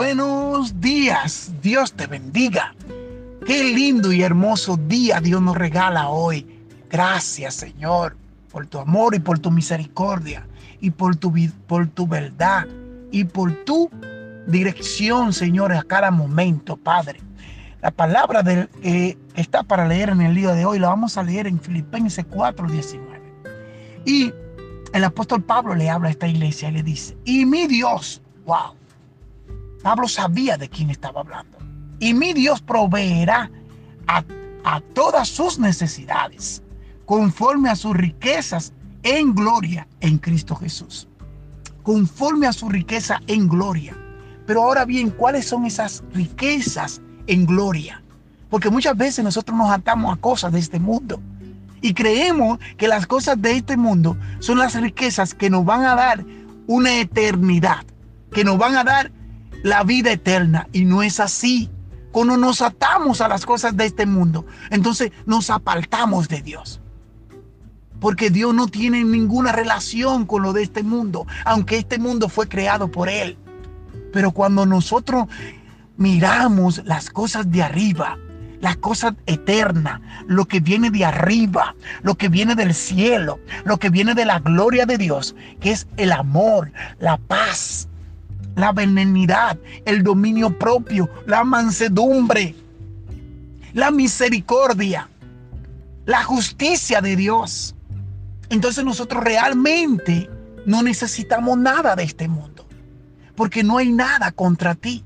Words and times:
buenos 0.00 0.80
días. 0.80 1.52
Dios 1.60 1.92
te 1.92 2.06
bendiga. 2.06 2.74
Qué 3.44 3.62
lindo 3.64 4.10
y 4.10 4.22
hermoso 4.22 4.78
día 4.78 5.20
Dios 5.20 5.42
nos 5.42 5.54
regala 5.54 6.08
hoy. 6.08 6.64
Gracias 6.88 7.52
Señor 7.56 8.16
por 8.50 8.66
tu 8.66 8.78
amor 8.78 9.14
y 9.14 9.18
por 9.18 9.38
tu 9.38 9.50
misericordia 9.50 10.46
y 10.80 10.90
por 10.90 11.16
tu, 11.16 11.30
por 11.66 11.86
tu 11.88 12.06
verdad 12.06 12.66
y 13.10 13.24
por 13.24 13.52
tu 13.66 13.90
dirección 14.46 15.34
Señor 15.34 15.70
a 15.70 15.82
cada 15.82 16.10
momento 16.10 16.78
Padre. 16.78 17.20
La 17.82 17.90
palabra 17.90 18.42
eh, 18.82 19.18
está 19.34 19.64
para 19.64 19.86
leer 19.86 20.08
en 20.08 20.22
el 20.22 20.34
día 20.34 20.54
de 20.54 20.64
hoy 20.64 20.78
la 20.78 20.88
vamos 20.88 21.18
a 21.18 21.22
leer 21.22 21.46
en 21.46 21.60
Filipenses 21.60 22.24
4:19. 22.26 23.02
Y 24.06 24.32
el 24.94 25.04
apóstol 25.04 25.42
Pablo 25.42 25.74
le 25.74 25.90
habla 25.90 26.08
a 26.08 26.12
esta 26.12 26.26
iglesia 26.26 26.70
y 26.70 26.72
le 26.72 26.82
dice, 26.82 27.18
y 27.26 27.44
mi 27.44 27.66
Dios, 27.66 28.22
wow, 28.46 28.79
Pablo 29.82 30.08
sabía 30.08 30.56
de 30.56 30.68
quién 30.68 30.90
estaba 30.90 31.20
hablando. 31.20 31.58
Y 31.98 32.14
mi 32.14 32.32
Dios 32.32 32.60
proveerá 32.60 33.50
a, 34.06 34.22
todas 34.94 35.28
sus 35.28 35.58
necesidades 35.58 36.62
conforme 37.06 37.70
a 37.70 37.76
sus 37.76 37.96
riquezas 37.96 38.72
en 39.02 39.34
gloria 39.34 39.86
en 40.00 40.18
Cristo 40.18 40.54
Jesús. 40.54 41.08
Conforme 41.82 42.46
a 42.46 42.52
su 42.52 42.68
riqueza 42.68 43.20
en 43.26 43.48
gloria. 43.48 43.96
Pero 44.46 44.62
ahora 44.62 44.84
bien, 44.84 45.10
¿cuáles 45.10 45.46
son 45.46 45.64
esas 45.64 46.02
riquezas 46.12 47.00
en 47.26 47.46
gloria? 47.46 48.02
Porque 48.50 48.70
muchas 48.70 48.96
veces 48.96 49.24
nosotros 49.24 49.56
nos 49.56 49.70
atamos 49.70 50.12
a 50.12 50.20
cosas 50.20 50.52
de 50.52 50.58
este 50.58 50.78
mundo 50.78 51.20
y 51.80 51.94
creemos 51.94 52.58
que 52.76 52.88
las 52.88 53.06
cosas 53.06 53.40
de 53.40 53.52
este 53.52 53.76
mundo 53.76 54.16
son 54.40 54.58
las 54.58 54.74
riquezas 54.74 55.34
que 55.34 55.48
nos 55.48 55.64
van 55.64 55.84
a 55.84 55.94
dar 55.94 56.24
una 56.66 57.00
eternidad, 57.00 57.84
que 58.32 58.44
nos 58.44 58.58
van 58.58 58.76
a 58.76 58.84
dar 58.84 59.10
la 59.62 59.84
vida 59.84 60.12
eterna. 60.12 60.68
Y 60.72 60.84
no 60.84 61.02
es 61.02 61.20
así. 61.20 61.70
Cuando 62.12 62.36
nos 62.36 62.60
atamos 62.60 63.20
a 63.20 63.28
las 63.28 63.46
cosas 63.46 63.76
de 63.76 63.86
este 63.86 64.04
mundo, 64.06 64.44
entonces 64.70 65.12
nos 65.26 65.50
apartamos 65.50 66.28
de 66.28 66.42
Dios. 66.42 66.80
Porque 68.00 68.30
Dios 68.30 68.54
no 68.54 68.66
tiene 68.66 69.04
ninguna 69.04 69.52
relación 69.52 70.26
con 70.26 70.42
lo 70.42 70.52
de 70.52 70.62
este 70.62 70.82
mundo, 70.82 71.26
aunque 71.44 71.76
este 71.76 71.98
mundo 71.98 72.28
fue 72.28 72.48
creado 72.48 72.90
por 72.90 73.08
Él. 73.08 73.38
Pero 74.12 74.32
cuando 74.32 74.66
nosotros 74.66 75.26
miramos 75.96 76.82
las 76.84 77.10
cosas 77.10 77.50
de 77.50 77.62
arriba, 77.62 78.18
la 78.60 78.74
cosa 78.74 79.14
eterna, 79.26 80.00
lo 80.26 80.46
que 80.46 80.60
viene 80.60 80.90
de 80.90 81.04
arriba, 81.04 81.74
lo 82.02 82.16
que 82.16 82.28
viene 82.28 82.54
del 82.54 82.74
cielo, 82.74 83.38
lo 83.64 83.78
que 83.78 83.90
viene 83.90 84.14
de 84.14 84.24
la 84.24 84.38
gloria 84.38 84.86
de 84.86 84.98
Dios, 84.98 85.36
que 85.60 85.72
es 85.72 85.86
el 85.96 86.12
amor, 86.12 86.72
la 86.98 87.18
paz, 87.18 87.89
la 88.56 88.72
benignidad, 88.72 89.58
el 89.84 90.02
dominio 90.02 90.56
propio, 90.58 91.08
la 91.26 91.44
mansedumbre, 91.44 92.54
la 93.72 93.90
misericordia, 93.90 95.08
la 96.06 96.22
justicia 96.24 97.00
de 97.00 97.16
Dios. 97.16 97.74
Entonces 98.48 98.84
nosotros 98.84 99.22
realmente 99.22 100.28
no 100.66 100.82
necesitamos 100.82 101.58
nada 101.58 101.96
de 101.96 102.04
este 102.04 102.28
mundo, 102.28 102.66
porque 103.34 103.62
no 103.62 103.78
hay 103.78 103.90
nada 103.90 104.32
contra 104.32 104.74
ti. 104.74 105.04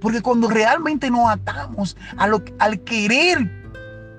Porque 0.00 0.20
cuando 0.20 0.48
realmente 0.48 1.10
nos 1.10 1.30
atamos 1.30 1.96
a 2.16 2.26
lo, 2.26 2.42
al 2.58 2.80
querer 2.80 3.50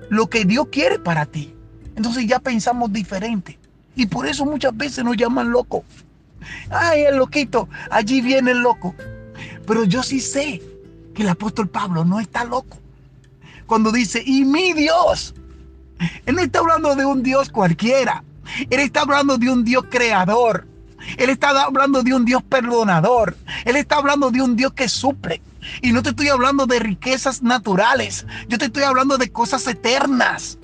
lo 0.08 0.28
que 0.28 0.44
Dios 0.44 0.68
quiere 0.70 0.98
para 0.98 1.26
ti, 1.26 1.54
entonces 1.96 2.26
ya 2.26 2.38
pensamos 2.38 2.92
diferente. 2.92 3.58
Y 3.94 4.06
por 4.06 4.26
eso 4.26 4.44
muchas 4.44 4.76
veces 4.76 5.04
nos 5.04 5.16
llaman 5.16 5.50
locos. 5.50 5.82
Ay, 6.70 7.02
el 7.02 7.16
loquito, 7.16 7.68
allí 7.90 8.20
viene 8.20 8.52
el 8.52 8.58
loco. 8.58 8.94
Pero 9.66 9.84
yo 9.84 10.02
sí 10.02 10.20
sé 10.20 10.62
que 11.14 11.22
el 11.22 11.28
apóstol 11.28 11.68
Pablo 11.68 12.04
no 12.04 12.20
está 12.20 12.44
loco. 12.44 12.78
Cuando 13.66 13.92
dice, 13.92 14.22
y 14.24 14.44
mi 14.44 14.72
Dios, 14.72 15.34
él 16.26 16.34
no 16.34 16.42
está 16.42 16.58
hablando 16.58 16.94
de 16.94 17.04
un 17.04 17.22
Dios 17.22 17.48
cualquiera. 17.48 18.22
Él 18.70 18.80
está 18.80 19.02
hablando 19.02 19.38
de 19.38 19.50
un 19.50 19.64
Dios 19.64 19.84
creador. 19.90 20.66
Él 21.16 21.30
está 21.30 21.50
hablando 21.62 22.02
de 22.02 22.14
un 22.14 22.24
Dios 22.24 22.42
perdonador. 22.42 23.36
Él 23.64 23.76
está 23.76 23.96
hablando 23.96 24.30
de 24.30 24.42
un 24.42 24.56
Dios 24.56 24.72
que 24.72 24.88
suple. 24.88 25.40
Y 25.82 25.92
no 25.92 26.02
te 26.02 26.10
estoy 26.10 26.28
hablando 26.28 26.66
de 26.66 26.78
riquezas 26.78 27.42
naturales. 27.42 28.26
Yo 28.48 28.58
te 28.58 28.66
estoy 28.66 28.82
hablando 28.82 29.16
de 29.16 29.30
cosas 29.30 29.66
eternas. 29.66 30.58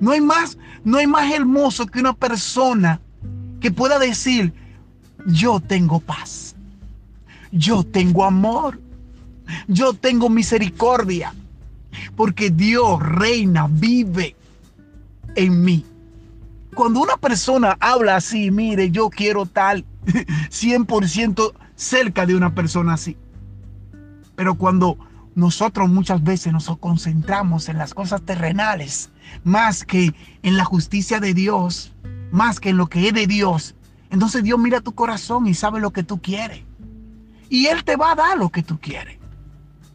No 0.00 0.12
hay 0.12 0.20
más, 0.20 0.58
no 0.84 0.98
hay 0.98 1.06
más 1.06 1.32
hermoso 1.32 1.86
que 1.86 2.00
una 2.00 2.12
persona 2.12 3.00
que 3.62 3.70
pueda 3.70 3.98
decir, 3.98 4.52
yo 5.24 5.60
tengo 5.60 6.00
paz, 6.00 6.56
yo 7.52 7.84
tengo 7.84 8.24
amor, 8.24 8.80
yo 9.68 9.94
tengo 9.94 10.28
misericordia, 10.28 11.32
porque 12.16 12.50
Dios 12.50 13.00
reina, 13.00 13.68
vive 13.70 14.34
en 15.36 15.64
mí. 15.64 15.86
Cuando 16.74 17.00
una 17.00 17.16
persona 17.16 17.76
habla 17.78 18.16
así, 18.16 18.50
mire, 18.50 18.90
yo 18.90 19.08
quiero 19.10 19.46
tal 19.46 19.84
100% 20.06 21.52
cerca 21.76 22.26
de 22.26 22.34
una 22.34 22.54
persona 22.54 22.94
así. 22.94 23.16
Pero 24.34 24.56
cuando 24.56 24.98
nosotros 25.36 25.88
muchas 25.88 26.22
veces 26.24 26.52
nos 26.52 26.76
concentramos 26.78 27.68
en 27.68 27.78
las 27.78 27.94
cosas 27.94 28.22
terrenales 28.22 29.10
más 29.44 29.84
que 29.84 30.14
en 30.42 30.56
la 30.56 30.64
justicia 30.64 31.20
de 31.20 31.32
Dios, 31.32 31.92
más 32.32 32.58
que 32.58 32.70
en 32.70 32.78
lo 32.78 32.88
que 32.88 33.08
es 33.08 33.14
de 33.14 33.26
Dios, 33.26 33.76
entonces 34.10 34.42
Dios 34.42 34.58
mira 34.58 34.80
tu 34.80 34.94
corazón 34.94 35.46
y 35.46 35.54
sabe 35.54 35.80
lo 35.80 35.92
que 35.92 36.02
tú 36.02 36.20
quieres. 36.20 36.64
Y 37.48 37.66
Él 37.66 37.84
te 37.84 37.96
va 37.96 38.12
a 38.12 38.14
dar 38.14 38.36
lo 38.36 38.48
que 38.48 38.62
tú 38.62 38.78
quieres. 38.80 39.18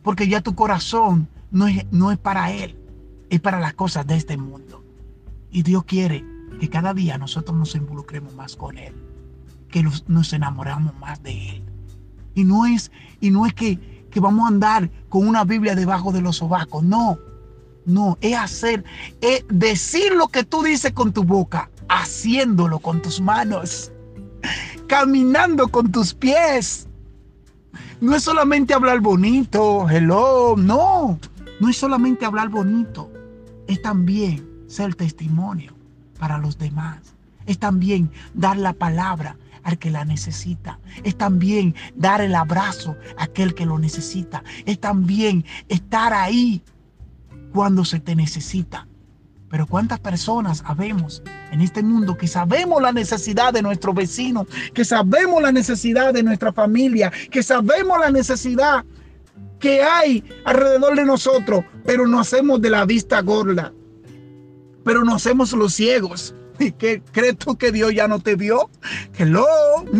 Porque 0.04 0.28
ya 0.28 0.42
tu 0.42 0.56
corazón 0.56 1.28
no 1.52 1.68
es, 1.68 1.86
no 1.92 2.12
es 2.12 2.18
para 2.18 2.52
Él, 2.52 2.78
es 3.30 3.40
para 3.42 3.60
las 3.60 3.74
cosas 3.74 4.08
de 4.08 4.16
este 4.16 4.38
mundo. 4.38 4.84
Y 5.52 5.64
Dios 5.64 5.84
quiere 5.84 6.24
que 6.60 6.70
cada 6.70 6.94
día 6.94 7.18
nosotros 7.18 7.58
nos 7.58 7.76
involucremos 7.76 8.34
más 8.36 8.56
con 8.56 8.78
Él, 8.78 8.94
que 9.70 9.84
nos, 9.84 10.34
enamoramos 10.34 10.96
más 11.00 11.22
de 11.24 11.50
Él. 11.50 11.64
Y 12.36 12.44
no 12.44 12.66
es, 12.66 12.92
y 13.20 13.32
no 13.32 13.46
es 13.46 13.54
que, 13.54 14.08
que 14.12 14.20
vamos 14.20 14.46
a 14.46 14.50
andar 14.50 14.90
con 15.10 15.28
una 15.28 15.44
Biblia 15.44 15.76
debajo 15.76 16.12
de 16.12 16.22
los 16.22 16.38
sobacos, 16.38 16.84
no. 16.84 17.18
No, 17.88 18.18
es 18.20 18.36
hacer, 18.36 18.84
es 19.22 19.46
decir 19.48 20.14
lo 20.14 20.28
que 20.28 20.44
tú 20.44 20.62
dices 20.62 20.92
con 20.92 21.14
tu 21.14 21.24
boca 21.24 21.70
haciéndolo 21.88 22.80
con 22.80 23.02
tus 23.02 23.22
manos, 23.22 23.94
caminando 24.88 25.70
con 25.70 25.90
tus 25.90 26.14
pies. 26.14 26.86
No 28.02 28.14
es 28.14 28.24
solamente 28.24 28.74
hablar 28.74 29.00
bonito, 29.00 29.90
hello, 29.90 30.56
no, 30.58 31.18
no 31.62 31.70
es 31.70 31.78
solamente 31.78 32.26
hablar 32.26 32.50
bonito, 32.50 33.10
es 33.68 33.82
también 33.82 34.46
ser 34.68 34.94
testimonio 34.94 35.74
para 36.20 36.38
los 36.38 36.58
demás. 36.58 37.16
Es 37.46 37.58
también 37.58 38.12
dar 38.34 38.58
la 38.58 38.74
palabra 38.74 39.38
al 39.64 39.80
que 39.80 39.92
la 39.92 40.04
necesita. 40.04 40.78
Es 41.06 41.18
también 41.18 41.74
dar 41.96 42.20
el 42.20 42.36
abrazo 42.36 42.98
a 43.18 43.24
aquel 43.24 43.56
que 43.56 43.66
lo 43.66 43.80
necesita. 43.80 44.44
Es 44.66 44.78
también 44.82 45.46
estar 45.70 46.14
ahí 46.14 46.62
cuando 47.58 47.84
se 47.84 48.00
te 48.00 48.16
necesita. 48.16 48.88
Pero 49.50 49.66
cuántas 49.66 50.00
personas 50.00 50.62
habemos 50.68 51.24
en 51.52 51.62
este 51.62 51.82
mundo 51.82 52.16
que 52.16 52.28
sabemos 52.28 52.80
la 52.84 52.92
necesidad 52.92 53.52
de 53.52 53.64
nuestro 53.64 53.96
vecino, 53.96 54.46
que 54.76 54.86
sabemos 54.86 55.42
la 55.42 55.52
necesidad 55.52 56.14
de 56.14 56.22
nuestra 56.22 56.54
familia, 56.54 57.12
que 57.32 57.42
sabemos 57.42 58.00
la 58.00 58.12
necesidad 58.12 58.86
que 59.60 59.82
hay 59.82 60.24
alrededor 60.46 60.96
de 60.96 61.06
nosotros, 61.06 61.66
pero 61.84 62.06
no 62.06 62.20
hacemos 62.20 62.62
de 62.62 62.70
la 62.70 62.86
vista 62.86 63.24
gorda, 63.24 63.74
pero 64.84 65.04
no 65.04 65.16
hacemos 65.16 65.52
los 65.54 65.74
ciegos. 65.74 66.36
¿Y 66.60 66.74
qué 66.74 67.02
crees 67.12 67.40
tú 67.40 67.58
que 67.58 67.72
Dios 67.72 67.92
ya 67.92 68.08
no 68.08 68.20
te 68.20 68.36
vio? 68.36 68.70
Hello, 69.18 69.48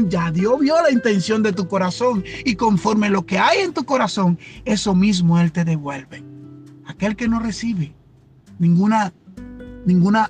ya 0.10 0.30
Dios 0.30 0.60
vio 0.60 0.80
la 0.84 0.92
intención 0.92 1.42
de 1.42 1.54
tu 1.54 1.68
corazón 1.68 2.24
y 2.46 2.54
conforme 2.54 3.10
lo 3.10 3.26
que 3.26 3.40
hay 3.40 3.62
en 3.62 3.74
tu 3.74 3.84
corazón, 3.84 4.38
eso 4.64 4.94
mismo 4.94 5.40
Él 5.40 5.52
te 5.52 5.66
devuelve. 5.66 6.37
Aquel 6.88 7.16
que 7.16 7.28
no 7.28 7.40
recibe 7.40 7.94
ninguna 8.60 9.12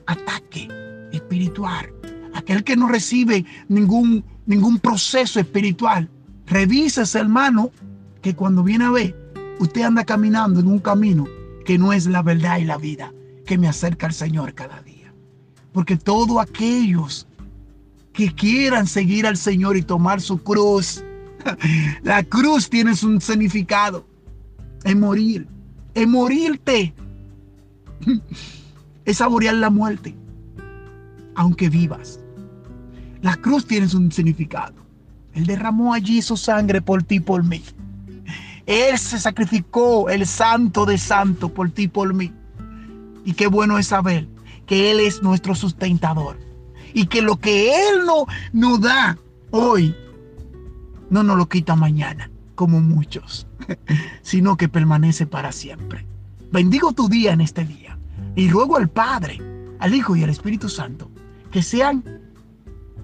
ataque 0.06 0.68
espiritual. 1.12 1.94
Aquel 2.34 2.64
que 2.64 2.76
no 2.76 2.88
recibe 2.88 3.46
ningún, 3.68 4.24
ningún 4.46 4.80
proceso 4.80 5.40
espiritual. 5.40 6.10
Revísese, 6.46 7.20
hermano, 7.20 7.72
que 8.22 8.36
cuando 8.36 8.64
viene 8.64 8.86
a 8.86 8.92
ver, 8.92 9.16
usted 9.60 9.82
anda 9.82 10.04
caminando 10.04 10.60
en 10.60 10.68
un 10.68 10.80
camino 10.80 11.26
que 11.66 11.78
no 11.78 11.94
es 11.94 12.06
la 12.08 12.22
verdad 12.22 12.60
y 12.60 12.66
la 12.66 12.78
vida 12.78 13.14
que 13.46 13.58
me 13.58 13.68
acerca 13.68 14.08
al 14.08 14.14
Señor 14.14 14.54
cada 14.54 14.82
día. 14.82 15.14
Porque 15.74 15.98
todos 15.98 16.40
aquellos 16.40 17.28
que 18.14 18.34
quieran 18.34 18.88
seguir 18.88 19.26
al 19.26 19.38
Señor 19.38 19.78
y 19.78 19.84
tomar 19.84 20.22
su 20.22 20.42
cruz, 20.42 21.04
la 22.04 22.24
cruz 22.24 22.70
tiene 22.70 22.94
un 23.04 23.22
significado. 23.22 24.06
Es 24.84 24.96
morir, 24.96 25.48
es 25.98 26.08
morirte 26.08 26.94
es 29.06 29.18
saborear 29.18 29.56
la 29.56 29.72
muerte, 29.72 30.16
aunque 31.36 31.70
vivas. 31.70 32.20
La 33.22 33.36
cruz 33.36 33.66
tiene 33.66 33.88
un 33.96 34.12
significado, 34.12 34.76
Él 35.34 35.48
derramó 35.48 35.96
allí 35.96 36.22
su 36.22 36.38
sangre 36.38 36.82
por 36.84 37.02
ti, 37.02 37.20
por 37.20 37.44
mí. 37.44 37.64
Él 38.68 39.00
se 39.00 39.18
sacrificó, 39.18 40.10
el 40.10 40.28
santo 40.28 40.86
de 40.86 41.00
santo, 41.00 41.50
por 41.50 41.72
ti, 41.72 41.88
por 41.88 42.14
mí. 42.14 42.32
Y 43.26 43.34
qué 43.34 43.48
bueno 43.48 43.80
es 43.80 43.88
saber 43.88 44.28
que 44.68 44.92
Él 44.92 45.00
es 45.00 45.24
nuestro 45.24 45.56
sustentador. 45.56 46.38
Y 46.94 47.08
que 47.08 47.22
lo 47.24 47.38
que 47.38 47.70
Él 47.70 48.06
no, 48.06 48.26
nos 48.54 48.82
da 48.82 49.18
hoy, 49.50 49.96
no 51.10 51.24
nos 51.24 51.38
lo 51.38 51.50
quita 51.50 51.76
mañana, 51.76 52.30
como 52.58 52.82
muchos, 52.82 53.48
sino 54.22 54.58
que 54.58 54.68
permanece 54.68 55.26
para 55.26 55.54
siempre. 55.54 56.06
Bendigo 56.52 56.92
tu 56.92 57.08
día 57.08 57.32
en 57.32 57.40
este 57.40 57.64
día. 57.64 57.98
Y 58.36 58.50
ruego 58.50 58.76
al 58.76 58.90
Padre, 58.90 59.40
al 59.80 59.96
Hijo 59.96 60.18
y 60.18 60.24
al 60.24 60.30
Espíritu 60.30 60.68
Santo 60.68 61.10
que 61.52 61.62
sean 61.62 62.04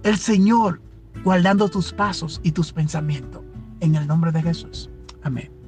el 0.03 0.17
Señor 0.17 0.81
guardando 1.23 1.69
tus 1.69 1.93
pasos 1.93 2.41
y 2.43 2.51
tus 2.51 2.71
pensamientos. 2.71 3.41
En 3.79 3.95
el 3.95 4.07
nombre 4.07 4.31
de 4.31 4.41
Jesús. 4.41 4.89
Amén. 5.23 5.62